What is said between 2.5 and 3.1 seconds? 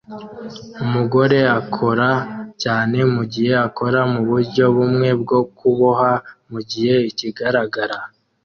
cyane